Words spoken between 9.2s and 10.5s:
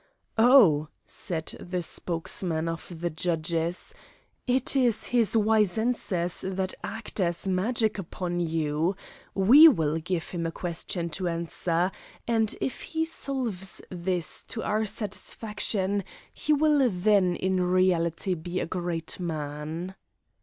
We will give him